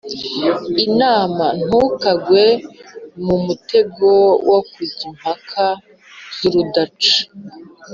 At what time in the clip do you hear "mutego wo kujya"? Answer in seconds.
3.45-5.01